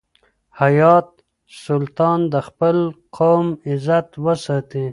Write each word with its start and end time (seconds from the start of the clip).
حیات 0.59 1.09
سلطان 1.65 2.19
د 2.33 2.35
خپل 2.47 2.77
قوم 3.17 3.45
عزت 3.69 4.07
وساتی. 4.25 4.85